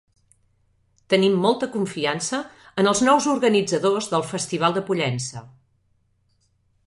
[1.13, 2.39] Tenim molta confiança
[2.83, 5.45] en els nous organitzadors del Festival de Pollença.